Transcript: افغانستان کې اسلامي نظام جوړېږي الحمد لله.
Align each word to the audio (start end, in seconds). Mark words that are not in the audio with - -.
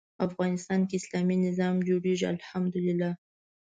افغانستان 0.27 0.79
کې 0.87 0.95
اسلامي 0.99 1.35
نظام 1.45 1.75
جوړېږي 1.87 2.25
الحمد 2.35 2.73
لله. 2.85 3.11